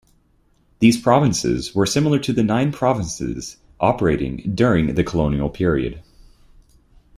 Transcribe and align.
These 0.79 0.97
provinces 0.99 1.75
were 1.75 1.85
similar 1.85 2.17
to 2.17 2.33
the 2.33 2.41
nine 2.41 2.71
provinces 2.71 3.57
operating 3.79 4.37
during 4.55 4.95
the 4.95 5.03
colonial 5.03 5.47
period. 5.47 6.01